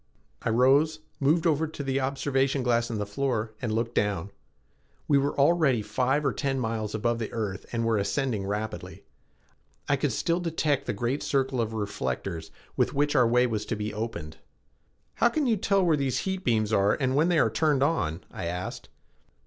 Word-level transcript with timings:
I 0.41 0.49
rose, 0.49 1.01
moved 1.19 1.45
over 1.45 1.67
to 1.67 1.83
the 1.83 1.99
observation 1.99 2.63
glass 2.63 2.89
in 2.89 2.97
the 2.97 3.05
floor, 3.05 3.53
and 3.61 3.71
looked 3.71 3.93
down. 3.93 4.31
We 5.07 5.19
were 5.19 5.37
already 5.37 5.83
five 5.83 6.25
or 6.25 6.33
ten 6.33 6.59
miles 6.59 6.95
above 6.95 7.19
the 7.19 7.31
earth 7.31 7.67
and 7.71 7.85
were 7.85 7.99
ascending 7.99 8.47
rapidly. 8.47 9.03
I 9.87 9.97
could 9.97 10.11
still 10.11 10.39
detect 10.39 10.87
the 10.87 10.93
great 10.93 11.21
circle 11.21 11.61
of 11.61 11.73
reflectors 11.75 12.49
with 12.75 12.95
which 12.95 13.15
our 13.15 13.27
way 13.27 13.45
was 13.45 13.63
to 13.67 13.75
be 13.75 13.93
opened. 13.93 14.37
"How 15.17 15.29
can 15.29 15.45
you 15.45 15.55
tell 15.55 15.85
where 15.85 15.95
these 15.97 16.17
heat 16.21 16.43
beams 16.43 16.73
are 16.73 16.97
when 16.97 17.29
they 17.29 17.37
are 17.37 17.51
turned 17.51 17.83
on?" 17.83 18.23
I 18.31 18.45
asked. 18.47 18.89